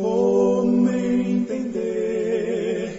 [0.00, 1.82] Como entender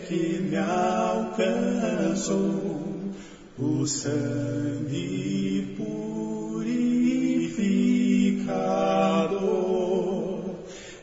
[0.06, 2.36] que me alcançou
[3.58, 6.90] o sangue purificador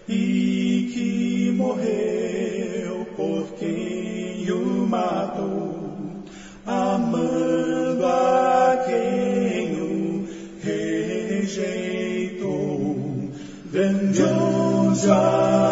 [0.07, 6.25] e que morreu por quem o matou,
[6.67, 10.29] amando a quem o
[10.63, 11.97] rejeitou.
[13.73, 15.66] Grandioso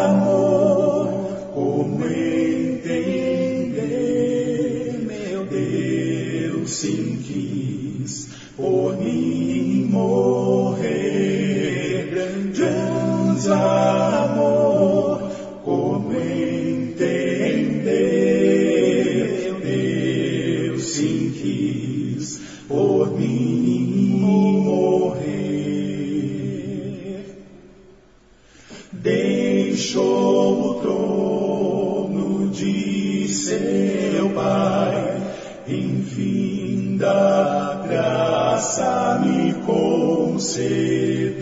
[40.45, 41.33] concedeu,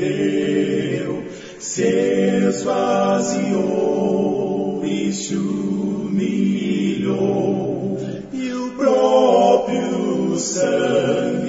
[1.59, 1.83] se
[2.47, 3.51] esvaziou
[4.85, 6.39] e se humilhou,
[8.31, 11.42] e o próprio sangue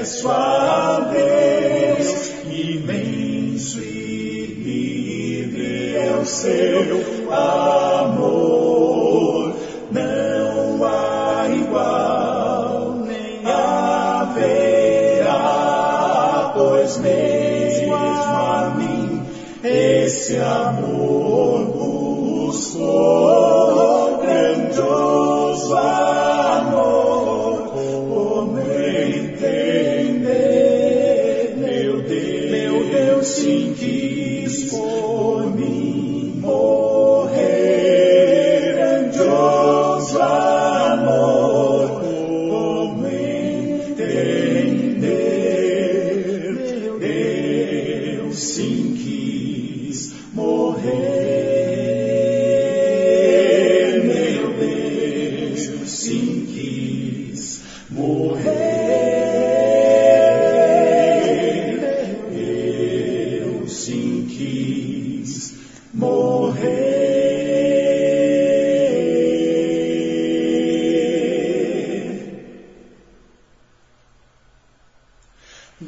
[0.00, 8.40] acesso a Deus, imenso e livre é o seu amor.
[9.90, 14.62] Não há igual, nem haverá,
[16.54, 19.22] pois mesmo a mim
[19.62, 21.64] esse amor
[22.46, 23.39] buscou.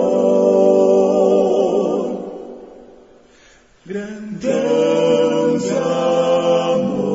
[3.84, 7.08] grandioso amor.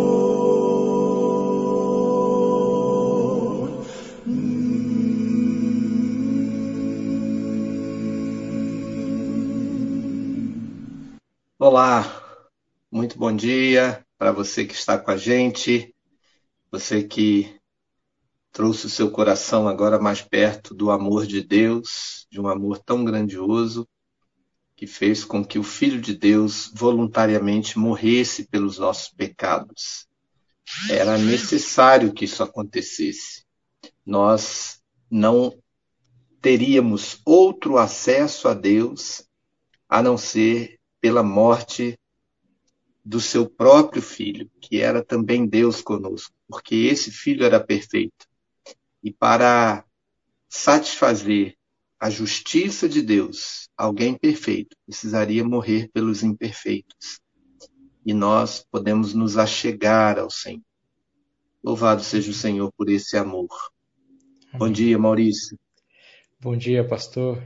[11.61, 12.03] Olá,
[12.91, 15.95] muito bom dia para você que está com a gente,
[16.73, 17.62] você que
[18.53, 23.03] trouxe o seu coração agora mais perto do amor de Deus, de um amor tão
[23.03, 23.89] grandioso,
[24.77, 30.07] que fez com que o Filho de Deus voluntariamente morresse pelos nossos pecados.
[30.91, 33.45] Era necessário que isso acontecesse.
[34.05, 35.57] Nós não
[36.41, 39.27] teríamos outro acesso a Deus
[39.89, 41.99] a não ser pela morte
[43.05, 48.32] do seu próprio filho, que era também Deus conosco, porque esse filho era perfeito.
[49.03, 49.85] E para
[50.49, 51.57] satisfazer
[51.99, 57.21] a justiça de Deus, alguém perfeito precisaria morrer pelos imperfeitos.
[58.05, 60.63] E nós podemos nos achegar ao Senhor.
[61.63, 63.49] Louvado seja o Senhor por esse amor.
[64.53, 65.57] Bom dia, Maurício.
[66.41, 67.43] Bom dia, pastor.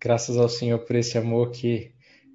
[0.00, 1.92] Graças ao Senhor por esse amor que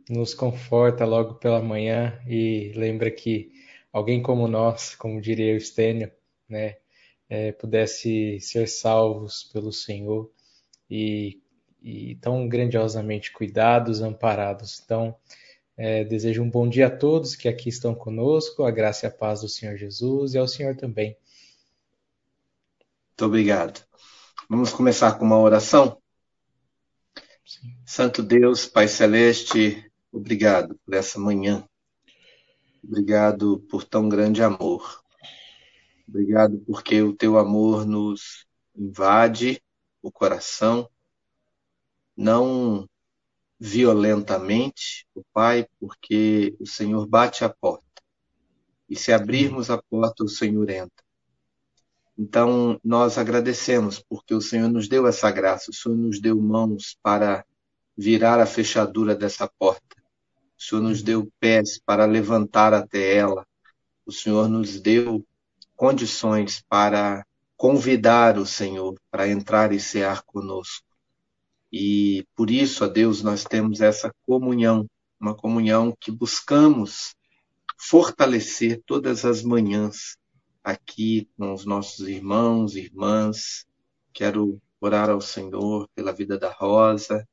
[0.10, 3.52] nos conforta logo pela manhã e lembra que
[3.92, 6.12] alguém como nós, como diria o Stênio,
[6.48, 6.78] né,
[7.30, 10.32] é, pudesse ser salvos pelo Senhor
[10.90, 11.42] e,
[11.82, 14.82] e tão grandiosamente cuidados, amparados.
[14.84, 15.16] Então,
[15.76, 19.12] é, desejo um bom dia a todos que aqui estão conosco, a graça e a
[19.12, 21.18] paz do Senhor Jesus e ao Senhor também.
[23.10, 23.86] Muito obrigado.
[24.50, 26.02] Vamos começar com uma oração?
[27.46, 27.76] Sim.
[27.86, 31.68] Santo Deus, Pai Celeste, obrigado por essa manhã.
[32.84, 35.04] Obrigado por tão grande amor.
[36.08, 39.62] Obrigado porque o teu amor nos invade
[40.02, 40.90] o coração,
[42.16, 42.88] não
[43.60, 47.84] violentamente, o Pai, porque o Senhor bate a porta.
[48.90, 51.04] E se abrirmos a porta, o Senhor entra.
[52.18, 56.98] Então, nós agradecemos porque o Senhor nos deu essa graça, o Senhor nos deu mãos
[57.04, 57.46] para
[57.98, 59.98] virar a fechadura dessa porta.
[60.58, 63.46] O Senhor nos deu pés para levantar até ela.
[64.06, 65.27] O Senhor nos deu
[65.78, 67.24] condições para
[67.56, 70.86] convidar o Senhor para entrar e cear conosco.
[71.72, 74.90] E por isso, a Deus, nós temos essa comunhão,
[75.20, 77.16] uma comunhão que buscamos
[77.78, 80.18] fortalecer todas as manhãs
[80.64, 83.66] aqui com os nossos irmãos e irmãs.
[84.12, 87.28] Quero orar ao Senhor pela vida da Rosa,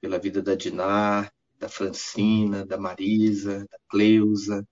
[0.00, 4.66] pela vida da Dinar, da Francina, da Marisa, da Cleusa,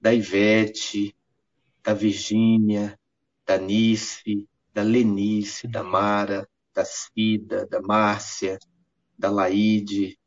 [0.00, 1.14] da Ivete,
[1.88, 3.00] da Virgínia,
[3.46, 8.58] da Nice, da Lenice, da Mara, da Cida, da Márcia,
[9.18, 10.18] da Laide,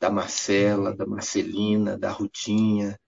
[0.00, 2.98] da Marcela, da Marcelina, da Rutinha.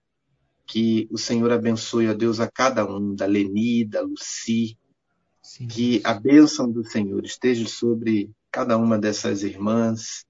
[0.65, 4.77] Que o Senhor abençoe, a Deus, a cada um, da Leni, da Luci.
[5.43, 5.67] Sim.
[5.67, 10.25] Que a bênção do Senhor esteja sobre cada uma dessas irmãs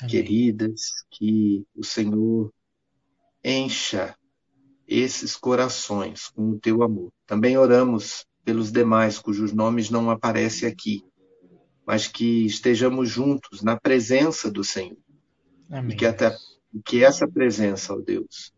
[0.00, 0.10] Amém.
[0.10, 0.90] queridas.
[1.08, 2.52] Que o Senhor
[3.44, 4.16] encha
[4.86, 7.12] esses corações com o teu amor.
[7.26, 11.04] Também oramos pelos demais cujos nomes não aparecem aqui,
[11.84, 14.98] mas que estejamos juntos na presença do Senhor.
[15.68, 15.94] Amém.
[15.94, 16.36] E que, até,
[16.84, 18.52] que essa presença, ó Deus,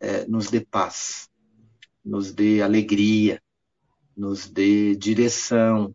[0.00, 1.28] é, nos dê paz,
[2.02, 3.42] nos dê alegria,
[4.16, 5.94] nos dê direção,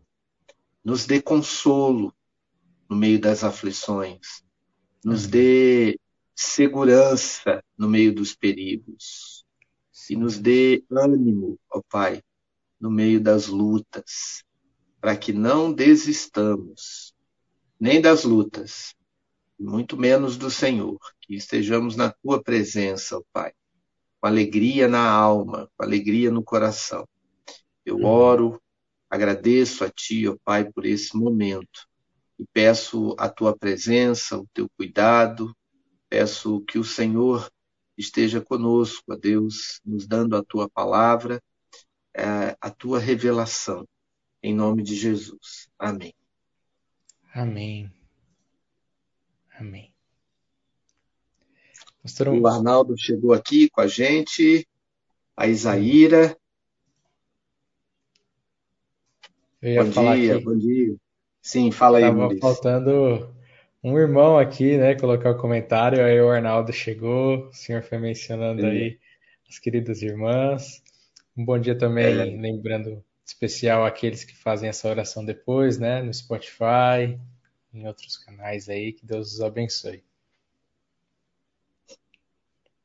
[0.84, 2.14] nos dê consolo
[2.88, 4.44] no meio das aflições,
[5.04, 5.98] nos dê
[6.34, 9.41] segurança no meio dos perigos,
[10.10, 12.22] e nos dê ânimo, ó Pai,
[12.80, 14.44] no meio das lutas,
[15.00, 17.14] para que não desistamos
[17.78, 18.94] nem das lutas,
[19.58, 23.52] muito menos do Senhor, que estejamos na tua presença, ó Pai,
[24.20, 27.06] com alegria na alma, com alegria no coração.
[27.84, 28.04] Eu uhum.
[28.04, 28.62] oro,
[29.10, 31.88] agradeço a ti, ó Pai, por esse momento
[32.42, 35.56] e peço a tua presença, o teu cuidado,
[36.08, 37.48] peço que o Senhor
[37.96, 41.42] esteja conosco, ó Deus, nos dando a tua palavra,
[42.14, 43.86] eh, a tua revelação
[44.42, 45.68] em nome de Jesus.
[45.78, 46.14] Amém.
[47.32, 47.90] Amém.
[49.58, 49.94] Amém.
[52.02, 52.28] Pastor...
[52.28, 54.66] O Arnaldo chegou aqui com a gente,
[55.36, 56.36] a Isaíra.
[59.62, 60.44] bom dia, aqui.
[60.44, 60.96] bom dia.
[61.40, 63.32] Sim, fala aí, Tava faltando
[63.82, 68.60] um irmão aqui, né, colocar o comentário, aí o Arnaldo chegou, o senhor foi mencionando
[68.60, 68.68] Sim.
[68.68, 68.98] aí
[69.48, 70.82] as queridas irmãs.
[71.36, 72.24] Um bom dia também, é.
[72.24, 76.02] lembrando especial àqueles que fazem essa oração depois, né?
[76.02, 77.18] No Spotify,
[77.72, 78.92] em outros canais aí.
[78.92, 80.04] Que Deus os abençoe.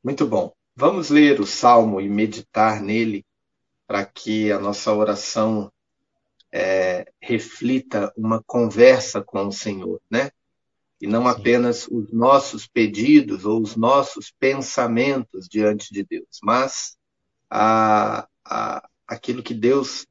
[0.04, 0.54] Muito bom.
[0.75, 3.25] Vamos ler o Salmo e meditar nele
[3.86, 5.72] para que a nossa oração
[6.51, 10.32] é, reflita uma conversa com o Senhor, né?
[11.00, 16.98] E não apenas os nossos pedidos ou os nossos pensamentos diante de Deus, mas
[17.50, 20.08] a, a, aquilo que Deus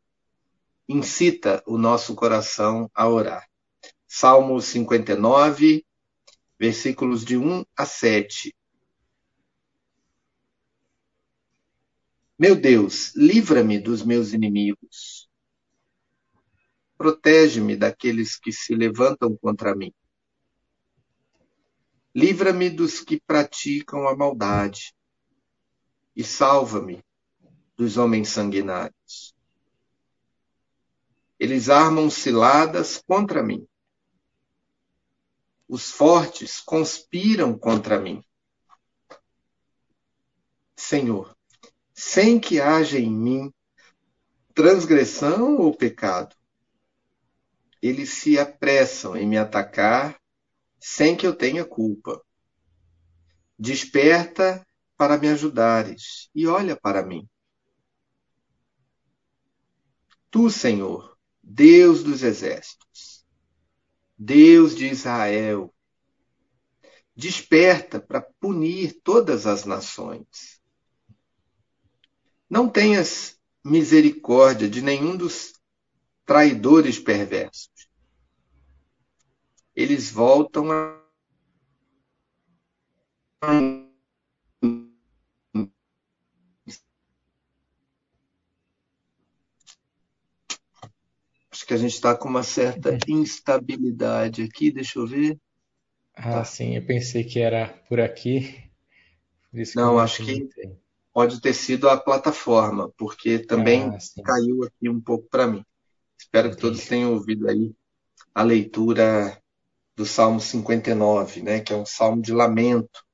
[0.89, 3.47] incita o nosso coração a orar.
[4.07, 5.85] Salmo 59,
[6.59, 8.55] versículos de 1 a 7.
[12.39, 15.29] Meu Deus, livra-me dos meus inimigos.
[16.97, 19.93] Protege-me daqueles que se levantam contra mim.
[22.17, 24.97] Livra-me dos que praticam a maldade
[26.17, 27.05] e salva-me
[27.77, 29.37] dos homens sanguinários.
[31.39, 33.69] Eles armam ciladas contra mim.
[35.69, 38.25] Os fortes conspiram contra mim.
[40.75, 41.37] Senhor,
[41.93, 43.53] sem que haja em mim
[44.55, 46.35] transgressão ou pecado,
[47.83, 50.19] eles se apressam em me atacar
[50.79, 52.23] sem que eu tenha culpa.
[53.59, 54.67] Desperta
[54.97, 57.29] para me ajudares e olha para mim.
[60.31, 63.25] Tu, Senhor, Deus dos exércitos,
[64.19, 65.73] Deus de Israel,
[67.15, 70.61] desperta para punir todas as nações.
[72.49, 75.55] Não tenhas misericórdia de nenhum dos
[76.25, 77.86] traidores perversos.
[79.77, 81.03] Eles voltam a
[91.51, 95.39] Acho que a gente está com uma certa instabilidade aqui, deixa eu ver.
[96.15, 96.45] Ah, tá.
[96.45, 98.71] sim, eu pensei que era por aqui.
[99.51, 100.49] Por não, acho que
[101.13, 105.65] pode ter sido a plataforma, porque também ah, caiu aqui um pouco para mim.
[106.19, 107.75] Espero que todos tenham ouvido aí
[108.35, 109.43] a leitura
[109.97, 113.05] do Salmo 59, né, que é um salmo de lamento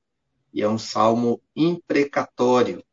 [0.53, 2.83] e é um salmo imprecatório.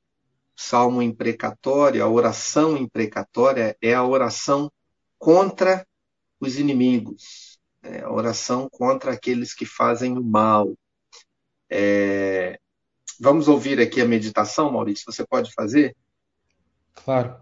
[0.54, 4.70] Salmo imprecatório, a oração imprecatória é a oração
[5.18, 5.86] contra
[6.38, 10.72] os inimigos, é a oração contra aqueles que fazem o mal.
[11.68, 12.58] É...
[13.18, 15.10] Vamos ouvir aqui a meditação, Maurício?
[15.10, 15.96] Você pode fazer?
[16.94, 17.36] Claro.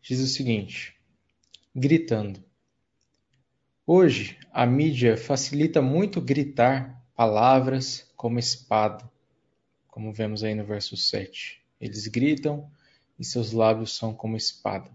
[0.00, 0.96] Diz o seguinte:
[1.74, 2.42] gritando.
[3.84, 9.10] Hoje, a mídia facilita muito gritar palavras como espada,
[9.88, 11.60] como vemos aí no verso 7.
[11.80, 12.70] Eles gritam
[13.18, 14.88] e seus lábios são como espada.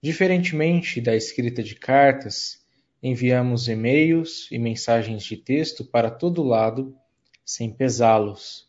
[0.00, 2.64] Diferentemente da escrita de cartas,
[3.02, 6.96] enviamos e-mails e mensagens de texto para todo lado
[7.44, 8.68] sem pesá-los.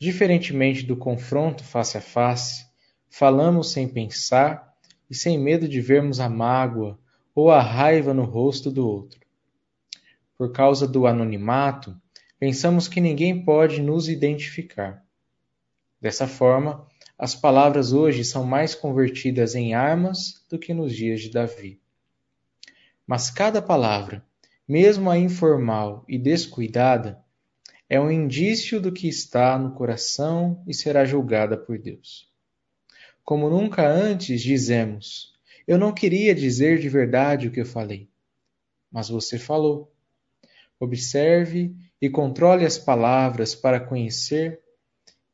[0.00, 2.64] Diferentemente do confronto face a face,
[3.10, 4.74] falamos sem pensar
[5.10, 6.98] e sem medo de vermos a mágoa
[7.34, 9.20] ou a raiva no rosto do outro.
[10.36, 12.00] Por causa do anonimato,
[12.38, 15.04] pensamos que ninguém pode nos identificar.
[16.00, 16.86] Dessa forma,
[17.18, 21.80] as palavras hoje são mais convertidas em armas do que nos dias de Davi.
[23.06, 24.24] Mas cada palavra,
[24.66, 27.22] mesmo a informal e descuidada,
[27.88, 32.28] é um indício do que está no coração e será julgada por Deus.
[33.22, 35.33] Como nunca antes dizemos,
[35.66, 38.10] eu não queria dizer de verdade o que eu falei,
[38.90, 39.92] mas você falou.
[40.78, 44.60] Observe e controle as palavras para conhecer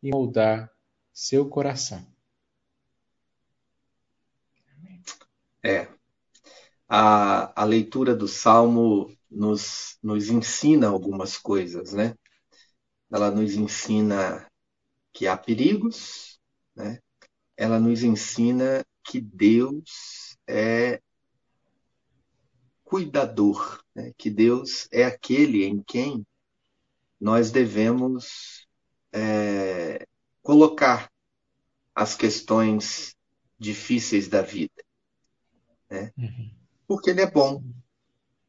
[0.02, 0.70] e moldar
[1.12, 2.06] seu coração.
[5.62, 5.88] É.
[6.88, 12.14] A, a leitura do Salmo nos, nos ensina algumas coisas, né?
[13.12, 14.50] Ela nos ensina
[15.12, 16.40] que há perigos,
[16.74, 17.00] né?
[17.56, 21.02] Ela nos ensina que Deus é
[22.84, 24.12] cuidador, né?
[24.16, 26.24] que Deus é aquele em quem
[27.20, 28.68] nós devemos
[29.12, 30.06] é,
[30.42, 31.10] colocar
[31.92, 33.16] as questões
[33.58, 34.80] difíceis da vida.
[35.90, 36.12] Né?
[36.16, 36.54] Uhum.
[36.86, 37.64] Porque Ele é bom,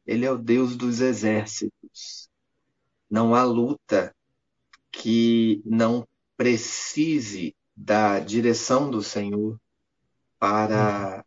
[0.06, 2.30] Ele é o Deus dos exércitos.
[3.10, 4.14] Não há luta
[4.92, 9.60] que não precise da direção do Senhor
[10.42, 11.24] para,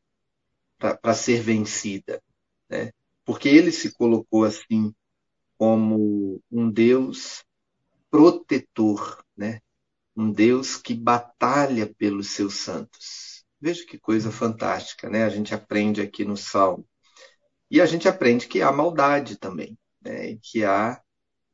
[0.77, 2.21] para ser vencida.
[2.69, 2.91] Né?
[3.23, 4.93] Porque ele se colocou assim
[5.57, 7.45] como um Deus
[8.11, 9.61] protetor, né?
[10.17, 13.45] um Deus que batalha pelos seus santos.
[13.61, 15.23] Veja que coisa fantástica, né?
[15.23, 16.85] A gente aprende aqui no Salmo.
[17.71, 20.31] E a gente aprende que há maldade também, né?
[20.31, 21.01] E que há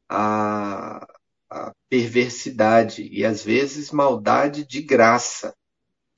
[0.09, 1.07] a,
[1.47, 5.55] a perversidade e às vezes maldade de graça.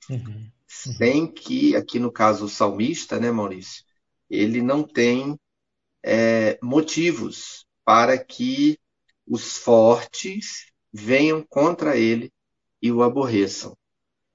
[0.08, 3.84] Uhum sem que, aqui no caso o salmista, né, Maurício,
[4.28, 5.38] ele não tem
[6.02, 8.78] é, motivos para que
[9.26, 12.32] os fortes venham contra ele
[12.80, 13.76] e o aborreçam.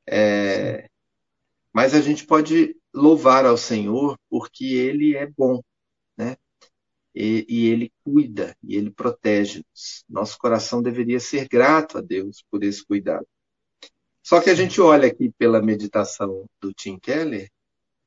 [0.08, 0.90] É,
[1.74, 5.62] mas a gente pode louvar ao Senhor porque ele é bom,
[6.18, 6.36] né?
[7.14, 10.04] E, e ele cuida e ele protege-nos.
[10.10, 13.28] Nosso coração deveria ser grato a Deus por esse cuidado.
[14.30, 17.52] Só que a gente olha aqui pela meditação do Tim Keller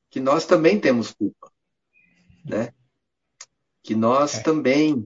[0.09, 1.51] que nós também temos culpa,
[2.45, 2.73] né?
[3.83, 4.41] Que nós é.
[4.41, 5.05] também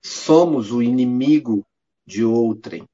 [0.00, 1.66] somos o inimigo
[2.06, 2.88] de outrem,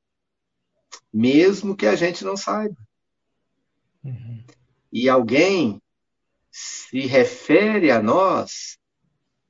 [1.13, 2.89] mesmo que a gente não saiba.
[4.03, 4.43] Uhum.
[4.91, 5.79] E alguém
[6.51, 8.79] se refere a nós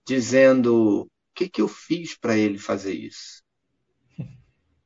[0.04, 3.41] dizendo: o que, que eu fiz para ele fazer isso?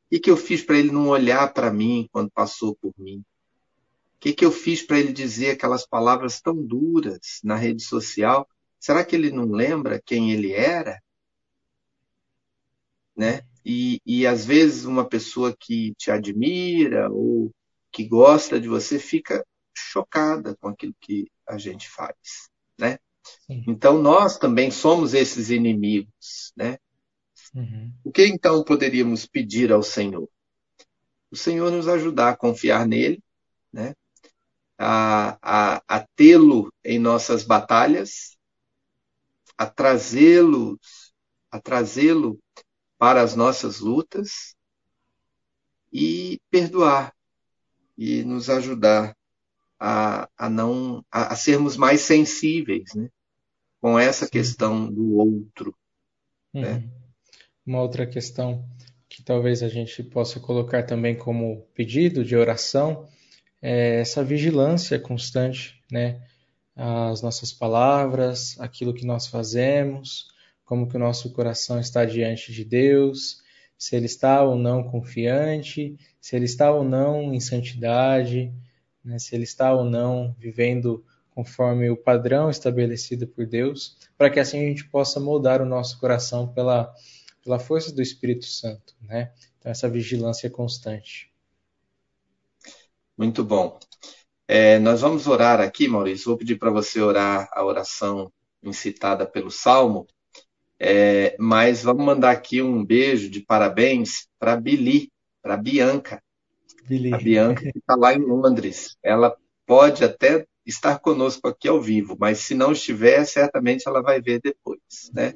[0.07, 3.19] O que, que eu fiz para ele não olhar para mim quando passou por mim?
[3.19, 8.49] O que, que eu fiz para ele dizer aquelas palavras tão duras na rede social?
[8.79, 11.01] Será que ele não lembra quem ele era?
[13.17, 13.43] Né?
[13.67, 17.53] e, e às vezes uma pessoa que te admira ou
[17.91, 19.45] que gosta de você fica
[19.77, 22.49] chocada com aquilo que a gente faz,
[22.79, 22.97] né?
[23.45, 23.65] Sim.
[23.67, 26.79] Então nós também somos esses inimigos, né?
[27.57, 27.91] Uhum.
[28.05, 30.29] O que então poderíamos pedir ao Senhor?
[31.31, 33.23] O Senhor nos ajudar a confiar nele,
[33.73, 33.95] né?
[34.79, 38.37] A, a, a tê-lo em nossas batalhas,
[39.57, 40.79] a trazê-lo,
[41.51, 42.39] a trazê-lo
[42.99, 44.55] para as nossas lutas
[45.91, 47.17] e perdoar
[47.97, 49.17] e nos ajudar
[49.81, 53.09] a, a não a, a sermos mais sensíveis, né?
[53.81, 54.31] Com essa Sim.
[54.31, 55.75] questão do outro.
[56.53, 56.61] Uhum.
[56.61, 57.06] Né?
[57.67, 58.65] Uma outra questão
[59.09, 63.09] que talvez a gente possa colocar também como pedido de oração
[63.61, 66.23] é essa vigilância constante, né?
[66.77, 70.29] As nossas palavras, aquilo que nós fazemos,
[70.65, 73.43] como que o nosso coração está diante de Deus,
[73.79, 78.53] se ele está ou não confiante, se ele está ou não em santidade,
[79.05, 79.19] né?
[79.19, 84.59] se ele está ou não vivendo conforme o padrão estabelecido por Deus, para que assim
[84.59, 86.93] a gente possa moldar o nosso coração pela
[87.47, 89.33] pela força do Espírito Santo, né?
[89.57, 91.33] Então, essa vigilância constante.
[93.17, 93.79] Muito bom.
[94.49, 96.27] É, nós vamos orar aqui, Maurício.
[96.27, 100.09] Vou pedir para você orar a oração incitada pelo Salmo,
[100.79, 106.21] é, mas vamos mandar aqui um beijo de parabéns para Billy, para Bianca.
[106.89, 107.15] Billy.
[107.15, 108.97] A Bianca que está lá em Londres.
[109.05, 114.21] Ela pode até estar conosco aqui ao vivo, mas se não estiver, certamente ela vai
[114.21, 114.81] ver depois,
[115.15, 115.33] né?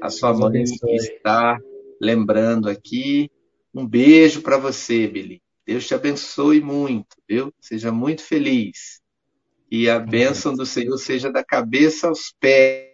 [0.00, 0.96] A sua Deus mãe abençoe.
[0.96, 1.58] está
[2.00, 3.30] lembrando aqui.
[3.74, 5.42] Um beijo para você, Billy.
[5.66, 7.52] Deus te abençoe muito, viu?
[7.60, 9.00] Seja muito feliz.
[9.70, 12.88] E a bênção do Senhor seja da cabeça aos pés.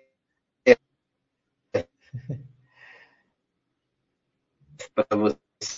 [4.95, 5.37] para você.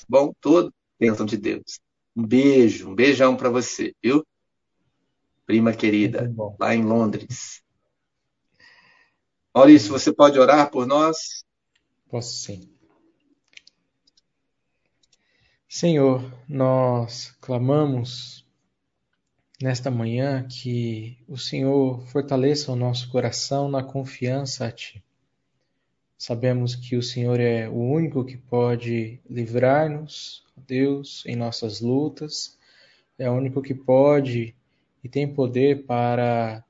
[0.08, 1.80] Bom, todo bênção de Deus.
[2.14, 4.26] Um beijo, um beijão para você, viu?
[5.44, 7.62] Prima querida, lá em Londres.
[9.56, 11.42] Maurício, você pode orar por nós?
[12.10, 12.68] Posso sim.
[15.66, 18.46] Senhor, nós clamamos
[19.58, 25.02] nesta manhã que o Senhor fortaleça o nosso coração na confiança a Ti.
[26.18, 32.58] Sabemos que o Senhor é o único que pode livrar-nos, Deus, em nossas lutas,
[33.18, 34.54] é o único que pode
[35.02, 36.62] e tem poder para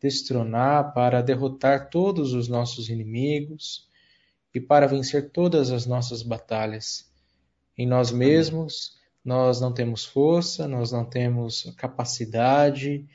[0.00, 3.88] destronar, para derrotar todos os nossos inimigos
[4.54, 7.10] e para vencer todas as nossas batalhas.
[7.76, 13.06] Em nós mesmos, nós não temos força, nós não temos capacidade,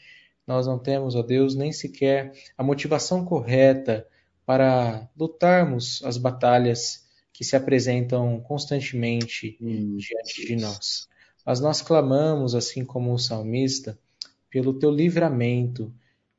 [0.46, 4.08] nós não temos, ó Deus, nem sequer a motivação correta
[4.46, 9.98] para lutarmos as batalhas que se apresentam constantemente hum.
[9.98, 11.08] diante de nós.
[11.46, 13.98] Mas nós clamamos, assim como o salmista,
[14.50, 15.92] pelo teu livramento,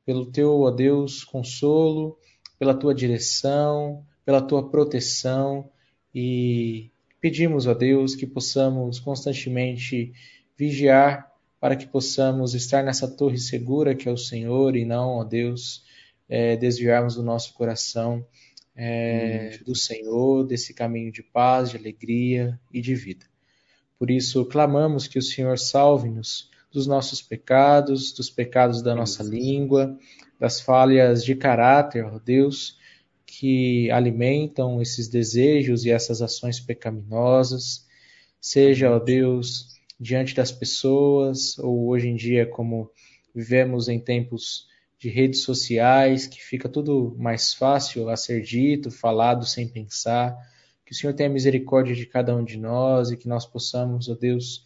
[0.05, 2.17] pelo teu, ó Deus, consolo,
[2.59, 5.69] pela tua direção, pela tua proteção
[6.13, 10.13] e pedimos, ó Deus, que possamos constantemente
[10.57, 15.23] vigiar para que possamos estar nessa torre segura que é o Senhor e não, ó
[15.23, 15.83] Deus,
[16.27, 18.25] é, desviarmos o nosso coração
[18.75, 23.25] é, do Senhor, desse caminho de paz, de alegria e de vida.
[23.97, 29.95] Por isso, clamamos que o Senhor salve-nos dos nossos pecados, dos pecados da nossa língua,
[30.39, 32.79] das falhas de caráter, ó Deus,
[33.25, 37.85] que alimentam esses desejos e essas ações pecaminosas.
[38.41, 39.67] Seja, ó Deus,
[39.99, 42.89] diante das pessoas, ou hoje em dia, como
[43.33, 44.67] vivemos em tempos
[44.99, 50.35] de redes sociais, que fica tudo mais fácil a ser dito, falado sem pensar.
[50.85, 54.15] Que o Senhor tenha misericórdia de cada um de nós e que nós possamos, ó
[54.15, 54.65] Deus,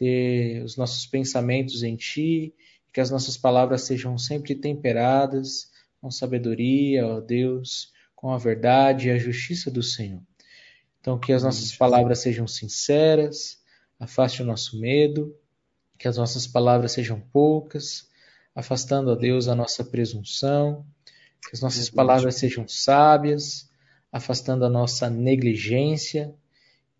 [0.00, 2.54] ter os nossos pensamentos em Ti,
[2.90, 9.10] que as nossas palavras sejam sempre temperadas com sabedoria, ó Deus, com a verdade e
[9.10, 10.22] a justiça do Senhor.
[10.98, 13.58] Então, que as nossas palavras sejam sinceras,
[13.98, 15.36] afaste o nosso medo,
[15.98, 18.08] que as nossas palavras sejam poucas,
[18.54, 20.86] afastando a Deus a nossa presunção,
[21.42, 23.70] que as nossas palavras sejam sábias,
[24.10, 26.34] afastando a nossa negligência,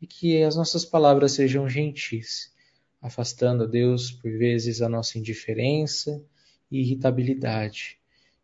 [0.03, 2.53] e que as nossas palavras sejam gentis,
[3.01, 6.23] afastando a Deus por vezes a nossa indiferença
[6.71, 7.99] e irritabilidade.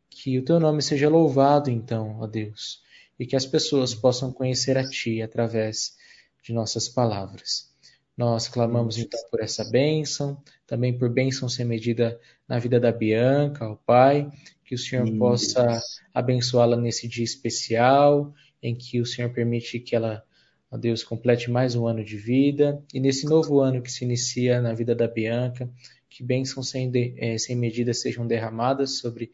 [0.08, 2.82] Que o teu nome seja louvado, então, ó Deus,
[3.18, 5.96] e que as pessoas possam conhecer a Ti através
[6.42, 7.70] de nossas palavras.
[8.16, 13.68] Nós clamamos então por essa bênção, também por bênção sem medida na vida da Bianca,
[13.68, 14.30] ó Pai,
[14.64, 15.18] que o Senhor Sim.
[15.18, 15.80] possa
[16.14, 20.24] abençoá-la nesse dia especial, em que o Senhor permite que ela
[20.70, 24.60] ó Deus, complete mais um ano de vida e nesse novo ano que se inicia
[24.60, 25.70] na vida da Bianca,
[26.08, 29.30] que bênçãos sem, de, é, sem medida sejam derramadas sobre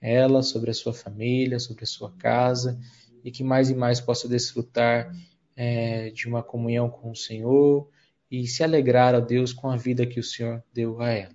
[0.00, 2.80] ela, sobre a sua família, sobre a sua casa
[3.22, 5.14] e que mais e mais possa desfrutar
[5.54, 7.88] é, de uma comunhão com o Senhor
[8.30, 11.34] e se alegrar, ó Deus, com a vida que o Senhor deu a ela.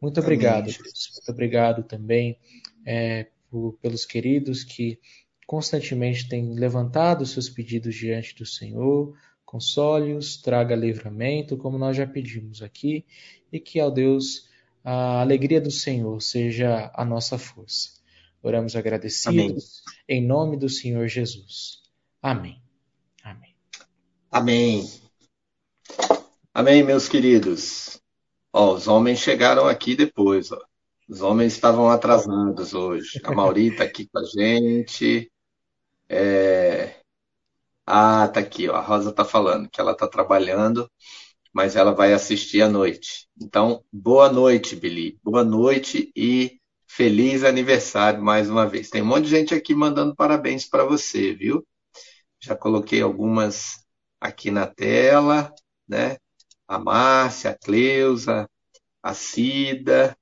[0.00, 0.78] Muito obrigado, Amém.
[0.82, 1.10] Deus.
[1.14, 2.36] Muito obrigado também
[2.84, 4.98] é, por, pelos queridos que
[5.46, 9.16] constantemente têm levantado seus pedidos diante do Senhor.
[9.44, 13.04] Console-os, traga livramento, como nós já pedimos aqui,
[13.52, 14.48] e que, ó Deus,
[14.82, 17.90] a alegria do Senhor seja a nossa força.
[18.42, 20.20] Oramos agradecidos Amém.
[20.20, 21.82] em nome do Senhor Jesus.
[22.20, 22.60] Amém.
[23.22, 23.54] Amém.
[24.30, 24.90] Amém.
[26.52, 28.00] Amém, meus queridos.
[28.52, 30.52] Ó, os homens chegaram aqui depois.
[30.52, 30.60] Ó.
[31.08, 33.20] Os homens estavam atrasados hoje.
[33.24, 35.31] A Mauri está aqui com a gente.
[36.12, 37.00] É...
[37.86, 38.76] Ah, tá aqui, ó.
[38.76, 40.90] A Rosa está falando que ela está trabalhando,
[41.52, 43.28] mas ela vai assistir à noite.
[43.40, 45.18] Então, boa noite, Billy.
[45.22, 48.90] Boa noite e feliz aniversário mais uma vez.
[48.90, 51.66] Tem um monte de gente aqui mandando parabéns para você, viu?
[52.40, 53.84] Já coloquei algumas
[54.20, 55.52] aqui na tela,
[55.88, 56.18] né?
[56.68, 58.48] A Márcia, a Cleusa,
[59.02, 60.16] a Cida,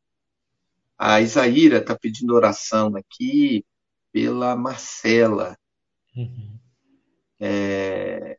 [0.98, 3.64] a Isaíra está pedindo oração aqui
[4.12, 5.56] pela Marcela.
[6.16, 6.58] Uhum.
[7.38, 8.38] É...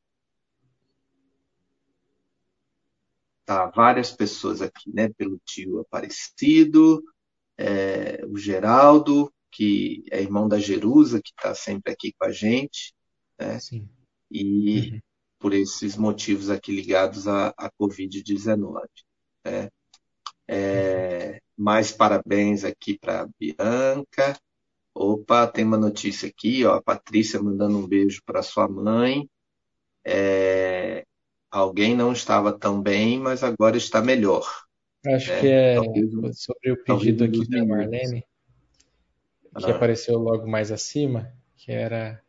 [3.46, 5.10] Tá, várias pessoas aqui, né?
[5.10, 7.04] Pelo tio Aparecido,
[7.58, 8.24] é...
[8.28, 12.94] o Geraldo, que é irmão da Jerusa, que está sempre aqui com a gente,
[13.40, 13.60] né?
[13.60, 13.90] Sim.
[14.30, 15.00] E uhum.
[15.40, 18.88] por esses motivos aqui ligados à, à Covid-19.
[19.46, 19.70] Né?
[20.48, 24.38] É, mais parabéns aqui para Bianca.
[24.94, 29.30] Opa, tem uma notícia aqui, ó, a Patrícia mandando um beijo para sua mãe.
[30.04, 31.06] É,
[31.50, 34.46] alguém não estava tão bem, mas agora está melhor.
[35.06, 38.22] Acho é, que é talvez, sobre o pedido aqui da Marlene,
[39.58, 39.76] que ah.
[39.76, 42.22] apareceu logo mais acima, que era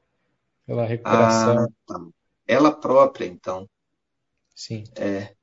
[0.67, 1.65] pela recuperação.
[1.65, 2.07] Ah, tá.
[2.47, 3.69] Ela própria, então.
[4.55, 4.85] Sim.
[4.97, 5.35] É,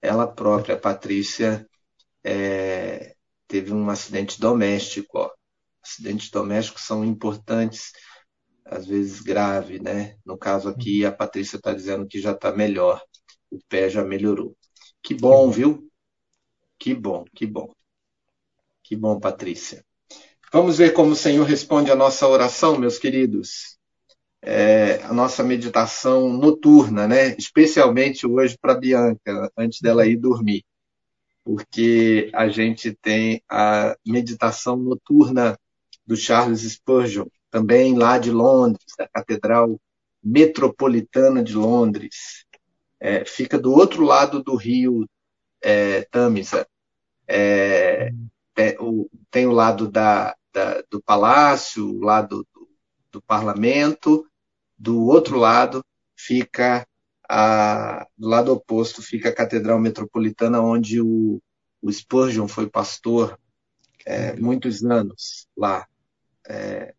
[0.00, 1.68] ela própria, a Patrícia,
[2.24, 3.14] é,
[3.46, 5.18] teve um acidente doméstico.
[5.18, 5.30] Ó.
[5.86, 7.92] Acidentes domésticos são importantes,
[8.64, 10.16] às vezes grave, né?
[10.24, 13.00] No caso aqui, a Patrícia está dizendo que já está melhor,
[13.50, 14.56] o pé já melhorou.
[15.00, 15.88] Que bom, viu?
[16.76, 17.72] Que bom, que bom.
[18.82, 19.84] Que bom, Patrícia.
[20.52, 23.78] Vamos ver como o Senhor responde a nossa oração, meus queridos.
[24.42, 27.36] É, a nossa meditação noturna, né?
[27.38, 30.64] Especialmente hoje para Bianca, antes dela ir dormir
[31.46, 35.56] porque a gente tem a meditação noturna
[36.06, 39.80] do Charles Spurgeon, também lá de Londres, da Catedral
[40.22, 42.44] Metropolitana de Londres.
[43.00, 45.08] É, fica do outro lado do rio
[45.62, 46.66] é, Tamisa.
[47.28, 48.10] É,
[48.80, 52.68] o, tem o lado da, da, do palácio, o lado do,
[53.12, 54.26] do parlamento,
[54.78, 55.84] do outro lado
[56.16, 56.86] fica
[57.28, 61.40] a, do lado oposto fica a Catedral Metropolitana, onde o,
[61.82, 63.38] o Spurgeon foi pastor
[64.04, 65.86] é, muitos anos lá.
[66.48, 66.94] É,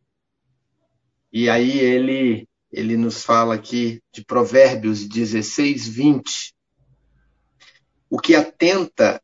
[1.32, 6.56] e aí ele, ele nos fala aqui de Provérbios 16, 20.
[8.10, 9.22] O que atenta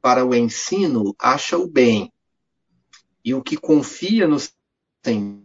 [0.00, 2.12] para o ensino acha o bem,
[3.24, 4.36] e o que confia no
[5.04, 5.42] Senhor,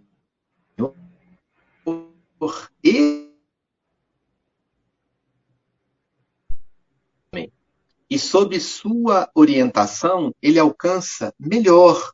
[8.11, 12.13] e sob sua orientação, ele alcança melhor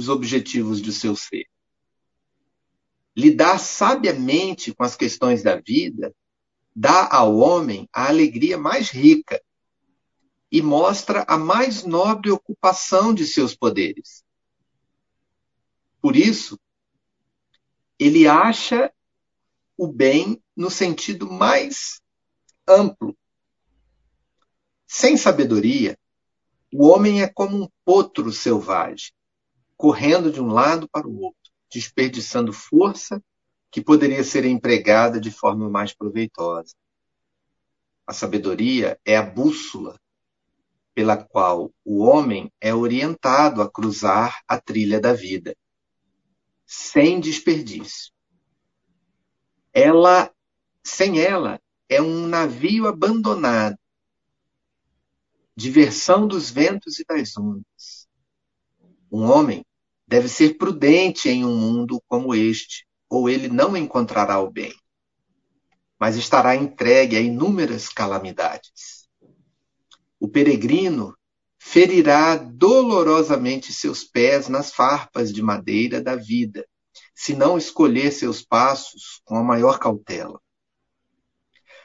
[0.00, 1.46] os objetivos do seu ser.
[3.16, 6.14] Lidar sabiamente com as questões da vida
[6.74, 9.42] dá ao homem a alegria mais rica
[10.50, 14.24] e mostra a mais nobre ocupação de seus poderes.
[16.00, 16.58] Por isso,
[17.98, 18.92] ele acha
[19.76, 22.00] o bem no sentido mais
[22.66, 23.16] amplo
[24.92, 25.96] sem sabedoria,
[26.74, 29.12] o homem é como um potro selvagem,
[29.80, 33.24] correndo de um lado para o outro, desperdiçando força
[33.70, 36.74] que poderia ser empregada de forma mais proveitosa.
[38.06, 39.98] A sabedoria é a bússola
[40.94, 45.56] pela qual o homem é orientado a cruzar a trilha da vida,
[46.66, 48.12] sem desperdício.
[49.72, 50.30] Ela,
[50.84, 53.78] sem ela, é um navio abandonado
[55.56, 58.06] diversão dos ventos e das ondas.
[59.10, 59.64] Um homem
[60.10, 64.74] deve ser prudente em um mundo como este, ou ele não encontrará o bem.
[66.00, 69.06] mas estará entregue a inúmeras calamidades.
[70.18, 71.14] O peregrino
[71.58, 76.66] ferirá dolorosamente seus pés nas farpas de madeira da vida,
[77.14, 80.40] se não escolher seus passos com a maior cautela.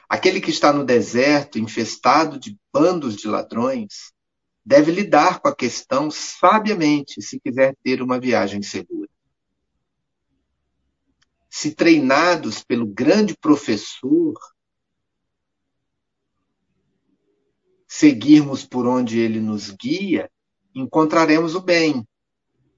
[0.08, 4.12] Aquele que está no deserto, infestado de bandos de ladrões,
[4.66, 9.08] deve lidar com a questão sabiamente se quiser ter uma viagem segura.
[11.48, 14.34] Se treinados pelo grande professor,
[17.86, 20.28] seguirmos por onde ele nos guia,
[20.74, 22.06] encontraremos o bem,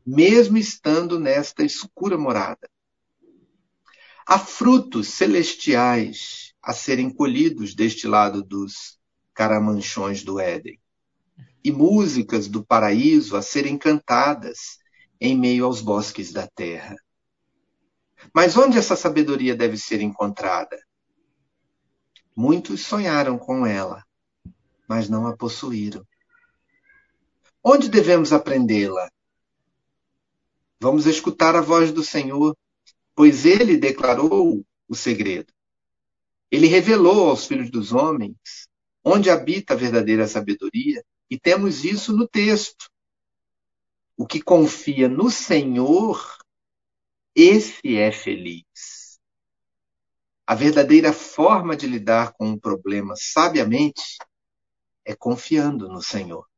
[0.05, 2.69] mesmo estando nesta escura morada.
[4.27, 8.99] Há frutos celestiais a serem colhidos deste lado dos
[9.33, 10.79] caramanchões do Éden,
[11.65, 14.79] e músicas do paraíso a serem cantadas
[15.21, 16.97] em meio aos bosques da terra.
[18.33, 20.79] Mas onde essa sabedoria deve ser encontrada?
[22.35, 24.05] Muitos sonharam com ela,
[24.89, 26.07] mas não a possuíram.
[27.63, 29.11] Onde devemos aprendê-la?
[30.81, 32.57] Vamos escutar a voz do Senhor,
[33.15, 35.53] pois ele declarou o segredo.
[36.51, 38.69] Ele revelou aos filhos dos homens
[39.05, 42.91] onde habita a verdadeira sabedoria, e temos isso no texto.
[44.17, 46.39] O que confia no Senhor,
[47.35, 49.21] esse é feliz.
[50.47, 54.17] A verdadeira forma de lidar com um problema sabiamente
[55.05, 56.49] é confiando no Senhor.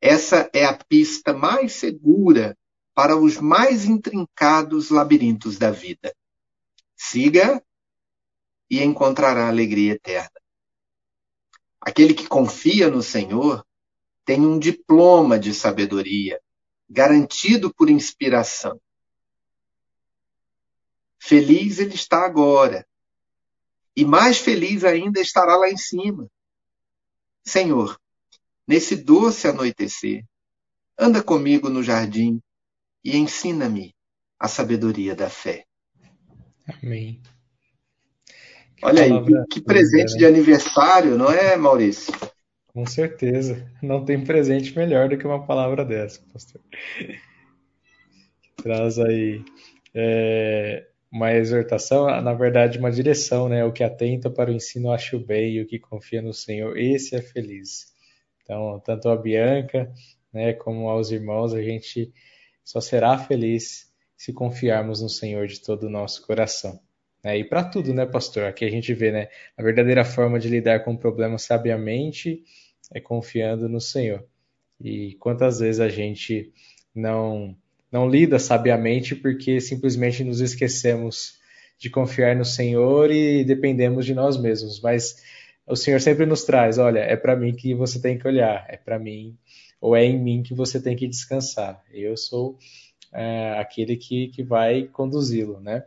[0.00, 2.56] Essa é a pista mais segura
[2.94, 6.14] para os mais intrincados labirintos da vida.
[6.94, 7.62] Siga
[8.70, 10.40] e encontrará alegria eterna.
[11.86, 13.64] Aquele que confia no Senhor
[14.24, 16.42] tem um diploma de sabedoria,
[16.90, 18.80] garantido por inspiração.
[21.16, 22.84] Feliz ele está agora,
[23.94, 26.28] e mais feliz ainda estará lá em cima.
[27.44, 27.96] Senhor,
[28.66, 30.24] nesse doce anoitecer,
[30.98, 32.42] anda comigo no jardim
[33.04, 33.94] e ensina-me
[34.40, 35.64] a sabedoria da fé.
[36.82, 37.22] Amém.
[38.82, 40.18] Olha aí, que, que presente né?
[40.18, 42.12] de aniversário, não é, Maurício?
[42.68, 43.66] Com certeza.
[43.82, 46.60] Não tem presente melhor do que uma palavra dessa, pastor.
[48.62, 49.42] Traz aí
[49.94, 53.64] é, uma exortação, na verdade, uma direção, né?
[53.64, 56.76] O que atenta para o ensino acha o bem, e o que confia no Senhor,
[56.76, 57.94] esse é feliz.
[58.42, 59.90] Então, tanto a Bianca,
[60.32, 62.12] né, como aos irmãos, a gente
[62.62, 66.78] só será feliz se confiarmos no Senhor de todo o nosso coração.
[67.26, 67.38] Né?
[67.38, 68.44] E para tudo, né, pastor?
[68.44, 72.44] Aqui a gente vê, né, a verdadeira forma de lidar com o problema sabiamente
[72.94, 74.24] é confiando no Senhor.
[74.80, 76.52] E quantas vezes a gente
[76.94, 77.56] não
[77.90, 81.40] não lida sabiamente porque simplesmente nos esquecemos
[81.76, 84.80] de confiar no Senhor e dependemos de nós mesmos.
[84.80, 85.16] Mas
[85.66, 88.76] o Senhor sempre nos traz, olha, é para mim que você tem que olhar, é
[88.76, 89.36] para mim
[89.80, 91.82] ou é em mim que você tem que descansar.
[91.92, 92.56] Eu sou
[93.12, 95.84] é, aquele que, que vai conduzi-lo, né?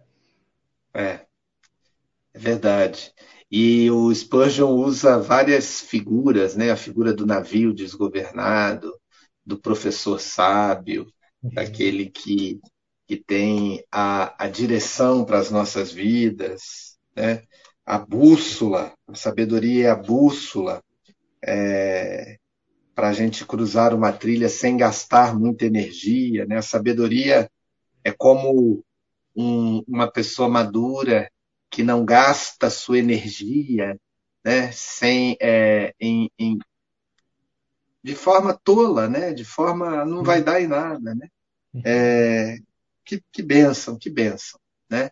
[0.93, 1.28] É,
[2.33, 3.13] é verdade.
[3.51, 6.71] E o Spurgeon usa várias figuras, né?
[6.71, 8.93] A figura do navio desgovernado,
[9.45, 11.07] do professor sábio,
[11.41, 11.51] uhum.
[11.53, 12.59] daquele que,
[13.07, 17.43] que tem a, a direção para as nossas vidas, né?
[17.85, 20.83] A bússola, a sabedoria é a bússola.
[21.43, 22.37] É,
[22.99, 26.45] para a gente cruzar uma trilha sem gastar muita energia.
[26.45, 26.57] Né?
[26.57, 27.49] A sabedoria
[28.03, 28.83] é como
[29.33, 31.31] um, uma pessoa madura
[31.69, 33.99] que não gasta sua energia
[34.43, 34.71] né?
[34.71, 36.57] sem, é, em, em,
[38.03, 39.33] de forma tola, né?
[39.33, 41.15] de forma não vai dar em nada.
[41.15, 41.27] Né?
[41.85, 42.57] É,
[43.05, 44.59] que, que benção, que benção.
[44.89, 45.11] Né?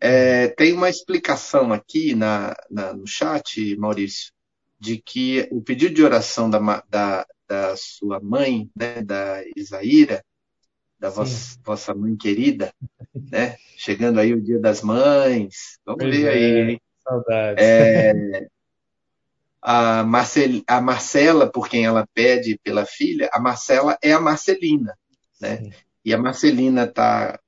[0.00, 4.32] É, tem uma explicação aqui na, na, no chat, Maurício,
[4.78, 10.24] de que o pedido de oração da, da, da sua mãe, né, da Isaíra,
[11.00, 12.72] da vossa, vossa, mãe querida,
[13.30, 13.56] né?
[13.76, 15.78] Chegando aí o dia das mães.
[15.84, 16.80] Vamos pois ver é, aí, hein?
[17.02, 17.64] Saudades.
[17.64, 18.46] É,
[19.62, 24.94] a, Marcel, a Marcela, por quem ela pede pela filha, a Marcela é a Marcelina,
[25.40, 25.56] né?
[25.56, 25.72] Sim.
[26.04, 27.40] E a Marcelina está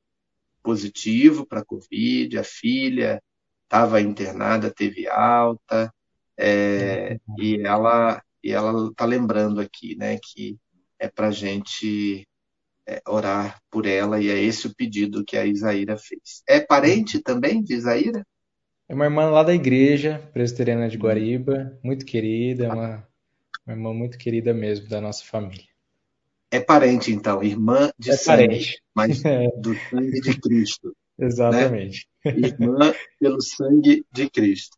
[0.62, 3.22] positivo para a Covid, a filha
[3.64, 5.92] estava internada, teve alta,
[6.38, 10.58] é, e ela e ela está lembrando aqui, né, que
[10.98, 12.26] é para gente
[12.86, 16.42] é, orar por ela e é esse o pedido que a Isaíra fez.
[16.48, 18.26] É parente também de Isaíra?
[18.88, 23.08] É uma irmã lá da igreja presbiteriana de Guariba, muito querida, uma,
[23.66, 25.64] uma irmã muito querida mesmo da nossa família.
[26.50, 28.82] É parente então, irmã de é sangue, parente.
[28.94, 29.48] mas é.
[29.56, 30.94] do sangue de Cristo.
[31.18, 32.06] Exatamente.
[32.24, 32.32] Né?
[32.36, 34.76] Irmã pelo sangue de Cristo.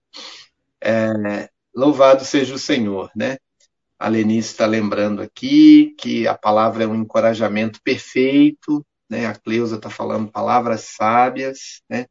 [0.80, 3.38] É, louvado seja o Senhor, né?
[4.04, 9.24] A Lenice está lembrando aqui que a palavra é um encorajamento perfeito, né?
[9.24, 12.04] A Cleusa está falando palavras sábias, né?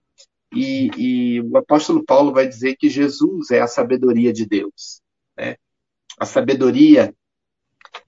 [0.52, 5.04] E, e, o apóstolo Paulo vai dizer que Jesus é a sabedoria de Deus.
[5.38, 5.56] Né?
[6.20, 7.14] A sabedoria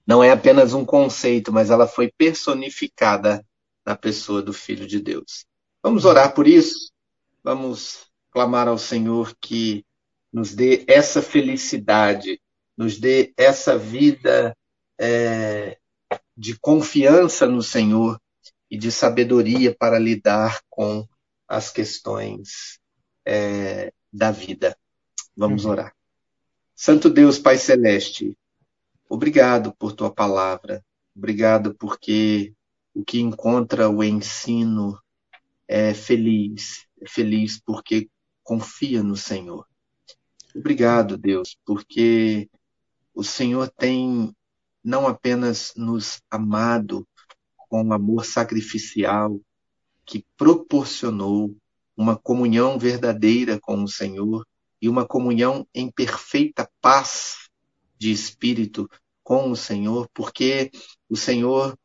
[0.04, 3.46] não é apenas um conceito, mas ela foi personificada
[3.86, 5.46] na pessoa do Filho de Deus.
[5.80, 6.90] Vamos orar por isso?
[7.40, 9.86] Vamos clamar ao Senhor que
[10.32, 12.40] nos dê essa felicidade,
[12.76, 14.56] nos dê essa vida
[14.98, 15.78] é,
[16.36, 18.20] de confiança no Senhor
[18.70, 21.06] e de sabedoria para lidar com
[21.48, 22.78] as questões
[23.24, 24.76] é, da vida.
[25.36, 25.72] Vamos uhum.
[25.72, 25.94] orar.
[26.74, 28.36] Santo Deus, Pai Celeste,
[29.08, 30.84] obrigado por tua palavra.
[31.14, 32.52] Obrigado porque
[32.94, 35.00] o que encontra o ensino
[35.66, 36.86] é feliz.
[37.00, 38.10] É feliz porque
[38.42, 39.66] confia no Senhor.
[40.54, 42.48] Obrigado, Deus, porque
[43.16, 44.30] o Senhor tem
[44.84, 47.08] não apenas nos amado
[47.56, 49.40] com amor sacrificial,
[50.04, 51.56] que proporcionou
[51.96, 54.46] uma comunhão verdadeira com o Senhor
[54.80, 57.48] e uma comunhão em perfeita paz
[57.98, 58.88] de espírito
[59.24, 60.70] com o Senhor, porque
[61.08, 61.76] o Senhor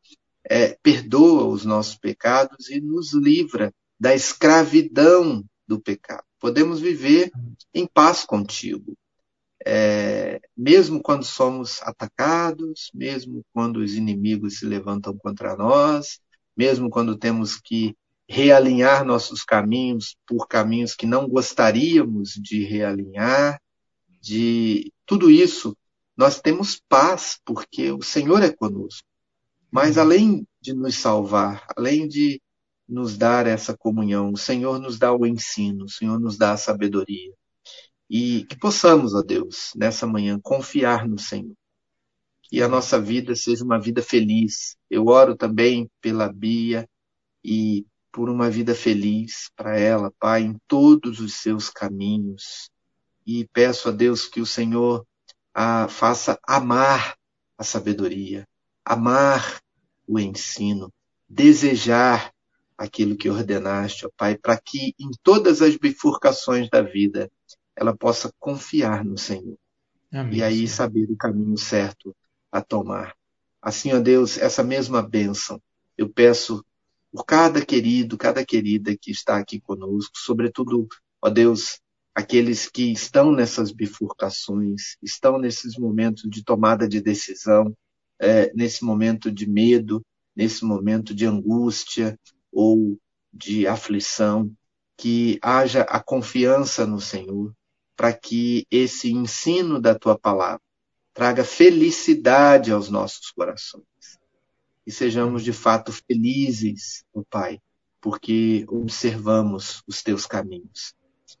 [0.44, 6.24] é, perdoa os nossos pecados e nos livra da escravidão do pecado.
[6.38, 7.32] Podemos viver
[7.72, 8.94] em paz contigo.
[9.64, 16.20] É, mesmo quando somos atacados, mesmo quando os inimigos se levantam contra nós,
[16.56, 17.96] mesmo quando temos que
[18.28, 23.60] realinhar nossos caminhos por caminhos que não gostaríamos de realinhar,
[24.20, 25.76] de tudo isso,
[26.16, 29.06] nós temos paz porque o Senhor é conosco.
[29.70, 30.02] Mas uhum.
[30.02, 32.40] além de nos salvar, além de
[32.88, 36.56] nos dar essa comunhão, o Senhor nos dá o ensino, o Senhor nos dá a
[36.56, 37.32] sabedoria.
[38.14, 41.56] E que possamos, ó Deus, nessa manhã, confiar no Senhor.
[42.42, 44.76] Que a nossa vida seja uma vida feliz.
[44.90, 46.86] Eu oro também pela Bia
[47.42, 52.68] e por uma vida feliz para ela, Pai, em todos os seus caminhos.
[53.26, 55.06] E peço a Deus que o Senhor
[55.54, 57.16] a faça amar
[57.56, 58.46] a sabedoria,
[58.84, 59.58] amar
[60.06, 60.92] o ensino,
[61.26, 62.30] desejar
[62.76, 67.30] aquilo que ordenaste, ó Pai, para que em todas as bifurcações da vida
[67.76, 69.56] ela possa confiar no Senhor.
[70.12, 72.14] Amém, e aí saber o caminho certo
[72.50, 73.14] a tomar.
[73.60, 75.60] Assim, ó Deus, essa mesma bênção
[75.96, 76.64] eu peço
[77.10, 80.88] por cada querido, cada querida que está aqui conosco, sobretudo,
[81.20, 81.80] ó Deus,
[82.14, 87.76] aqueles que estão nessas bifurcações, estão nesses momentos de tomada de decisão,
[88.18, 90.04] é, nesse momento de medo,
[90.34, 92.18] nesse momento de angústia
[92.50, 92.98] ou
[93.32, 94.50] de aflição,
[94.96, 97.52] que haja a confiança no Senhor,
[98.02, 100.60] para que esse ensino da tua palavra
[101.14, 103.84] traga felicidade aos nossos corações
[104.84, 107.60] e sejamos de fato felizes, ó Pai,
[108.00, 110.96] porque observamos os teus caminhos.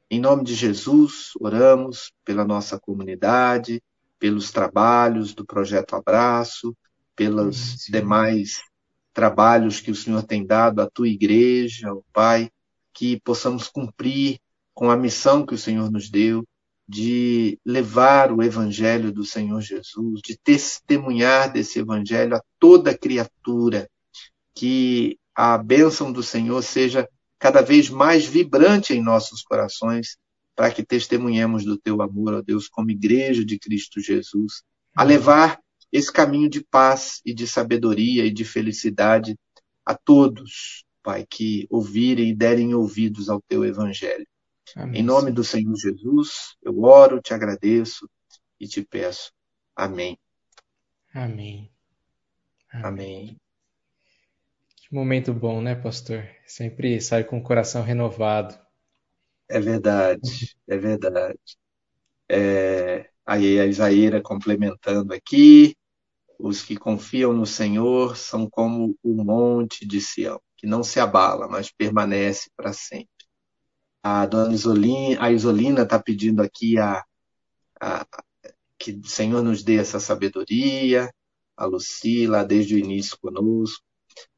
[0.08, 3.82] Em nome de Jesus, oramos pela nossa comunidade,
[4.16, 6.76] pelos trabalhos do Projeto Abraço,
[7.16, 7.90] pelos Sim.
[7.90, 8.62] demais
[9.12, 12.48] trabalhos que o Senhor tem dado à tua igreja, ó Pai,
[12.94, 14.38] que possamos cumprir
[14.72, 16.46] com a missão que o Senhor nos deu
[16.92, 23.88] de levar o evangelho do Senhor Jesus, de testemunhar desse evangelho a toda criatura,
[24.54, 30.18] que a bênção do Senhor seja cada vez mais vibrante em nossos corações,
[30.54, 34.62] para que testemunhemos do teu amor, ó Deus, como igreja de Cristo Jesus,
[34.94, 35.58] a levar
[35.90, 39.34] esse caminho de paz e de sabedoria e de felicidade
[39.82, 44.26] a todos, Pai, que ouvirem e derem ouvidos ao teu evangelho.
[44.76, 45.00] Amém.
[45.00, 48.08] Em nome do Senhor Jesus, eu oro, te agradeço
[48.58, 49.32] e te peço.
[49.76, 50.18] Amém.
[51.14, 51.70] Amém.
[52.72, 52.84] Amém.
[52.84, 53.40] Amém.
[54.76, 56.28] Que momento bom, né, pastor?
[56.46, 58.58] Sempre sai com o coração renovado.
[59.48, 61.38] É verdade, é verdade.
[62.28, 65.76] É, aí a Isaíra complementando aqui,
[66.38, 71.46] os que confiam no Senhor são como o monte de Sião, que não se abala,
[71.48, 73.11] mas permanece para sempre.
[74.02, 77.04] A dona Isolina, a Isolina está pedindo aqui a,
[77.80, 78.06] a,
[78.78, 81.12] que o Senhor nos dê essa sabedoria,
[81.56, 83.84] a Lucila, desde o início conosco.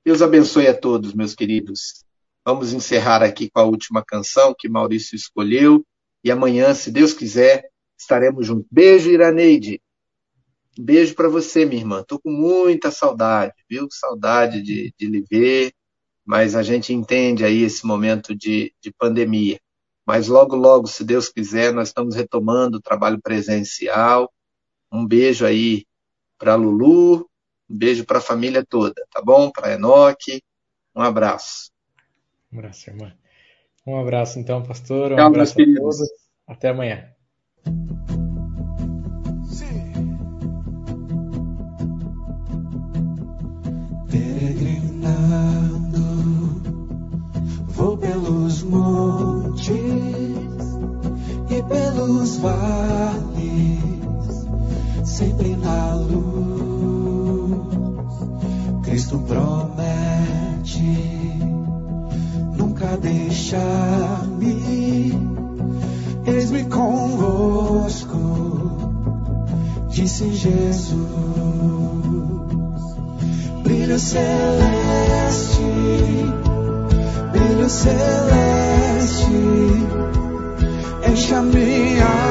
[0.05, 2.05] Deus abençoe a todos, meus queridos.
[2.45, 5.85] Vamos encerrar aqui com a última canção que Maurício escolheu.
[6.23, 8.67] E amanhã, se Deus quiser, estaremos juntos.
[8.71, 9.81] Beijo, Iraneide.
[10.79, 12.05] Beijo para você, minha irmã.
[12.07, 13.89] Tô com muita saudade, viu?
[13.91, 15.73] Saudade de, de lhe ver.
[16.25, 19.61] Mas a gente entende aí esse momento de, de pandemia.
[20.07, 24.33] Mas logo, logo, se Deus quiser, nós estamos retomando o trabalho presencial.
[24.93, 25.87] Um beijo aí
[26.39, 27.29] para Lulu,
[27.68, 29.51] um beijo para a família toda, tá bom?
[29.51, 30.43] Para Enoque,
[30.95, 31.70] um abraço.
[32.53, 33.12] Um abraço, irmã.
[33.87, 35.12] Um abraço então, pastor.
[35.12, 36.09] Um Tchau, abraço a todos.
[36.47, 37.14] Até amanhã.
[51.69, 53.79] Pelos vales,
[55.05, 56.25] sempre na luz.
[58.83, 59.79] Cristo promete
[62.57, 64.55] nunca deixar-me.
[66.27, 68.19] Eis-me convosco,
[69.89, 70.95] disse Jesus.
[73.62, 75.62] Brilho celeste
[77.33, 79.29] brilho celeste
[81.07, 82.24] enche a minha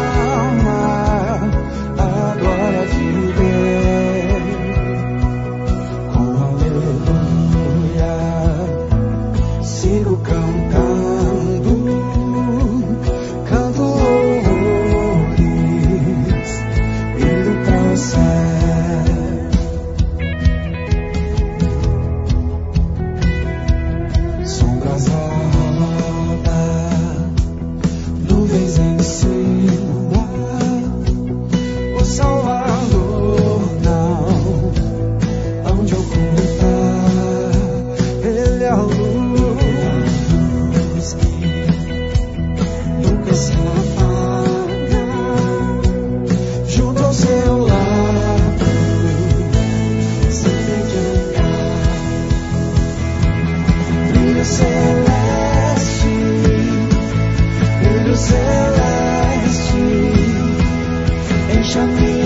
[61.73, 62.22] 想你。